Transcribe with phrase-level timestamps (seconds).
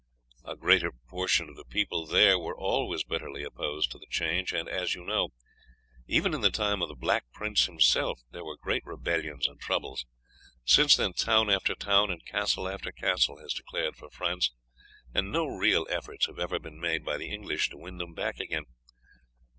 [0.45, 4.67] A great proportion of the people there were always bitterly opposed to the change, and,
[4.67, 5.29] as you know,
[6.07, 10.07] even in the time of the Black Prince himself there were great rebellions and troubles;
[10.65, 14.51] since then town after town and castle after castle has declared for France,
[15.13, 18.39] and no real efforts have ever been made by the English to win them back
[18.39, 18.63] again.